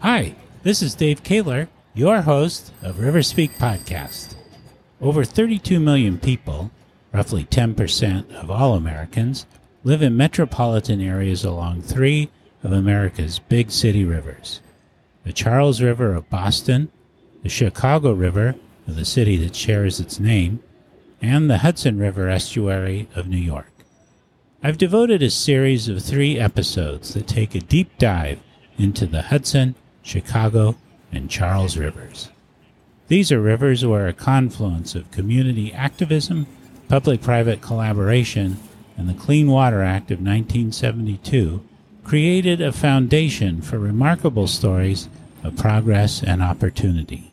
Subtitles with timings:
[0.00, 4.36] Hi, this is Dave Kaler, your host of River Speak Podcast.
[5.00, 6.70] Over 32 million people,
[7.12, 9.44] roughly 10% of all Americans,
[9.82, 12.30] live in metropolitan areas along three
[12.62, 14.60] of America's big city rivers
[15.24, 16.92] the Charles River of Boston,
[17.42, 18.54] the Chicago River
[18.86, 20.62] of the city that shares its name,
[21.20, 23.72] and the Hudson River estuary of New York.
[24.62, 28.38] I've devoted a series of three episodes that take a deep dive
[28.78, 29.74] into the Hudson,
[30.08, 30.76] Chicago,
[31.12, 32.30] and Charles Rivers.
[33.08, 36.46] These are rivers where a confluence of community activism,
[36.88, 38.56] public private collaboration,
[38.96, 41.62] and the Clean Water Act of 1972
[42.04, 45.08] created a foundation for remarkable stories
[45.44, 47.32] of progress and opportunity.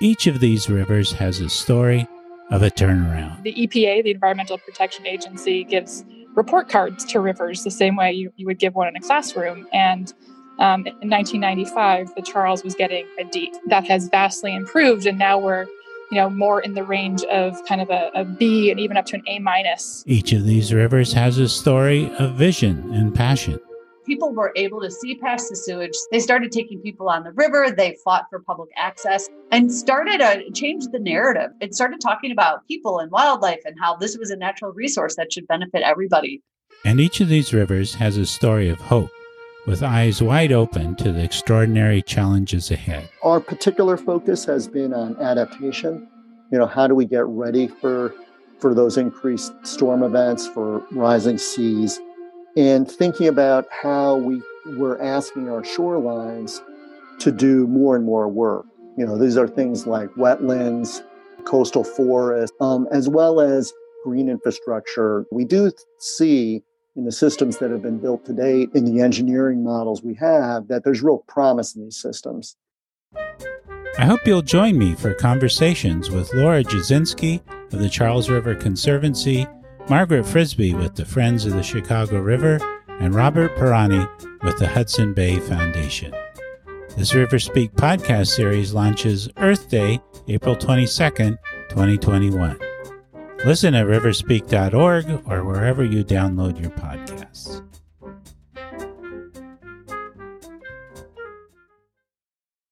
[0.00, 2.08] Each of these rivers has a story
[2.50, 3.42] of a turnaround.
[3.42, 8.32] The EPA, the Environmental Protection Agency, gives report cards to rivers the same way you,
[8.36, 9.66] you would give one in a classroom.
[9.72, 10.12] And
[10.58, 13.52] um, in 1995, the Charles was getting a D.
[13.66, 15.66] That has vastly improved, and now we're
[16.12, 19.06] you know more in the range of kind of a, a B and even up
[19.06, 20.04] to an A minus.
[20.06, 23.58] Each of these rivers has a story of vision and passion
[24.04, 25.92] people were able to see past the sewage.
[26.10, 27.70] They started taking people on the river.
[27.70, 31.50] They fought for public access and started uh, to change the narrative.
[31.60, 35.32] It started talking about people and wildlife and how this was a natural resource that
[35.32, 36.42] should benefit everybody.
[36.84, 39.10] And each of these rivers has a story of hope
[39.66, 43.08] with eyes wide open to the extraordinary challenges ahead.
[43.22, 46.08] Our particular focus has been on adaptation.
[46.52, 48.14] You know, how do we get ready for
[48.60, 52.00] for those increased storm events, for rising seas,
[52.56, 54.42] and thinking about how we
[54.76, 56.60] were asking our shorelines
[57.20, 58.66] to do more and more work.
[58.96, 61.02] You know, these are things like wetlands,
[61.44, 63.72] coastal forests, um, as well as
[64.04, 65.24] green infrastructure.
[65.32, 66.62] We do see
[66.96, 70.68] in the systems that have been built to date, in the engineering models we have,
[70.68, 72.56] that there's real promise in these systems.
[73.96, 77.40] I hope you'll join me for conversations with Laura Jasinski
[77.72, 79.46] of the Charles River Conservancy
[79.88, 82.58] Margaret Frisbie with the Friends of the Chicago River,
[83.00, 84.08] and Robert Pirani
[84.42, 86.14] with the Hudson Bay Foundation.
[86.96, 91.36] This River Speak podcast series launches Earth Day, April 22nd,
[91.68, 92.58] 2021.
[93.44, 97.62] Listen at riverspeak.org or wherever you download your podcasts.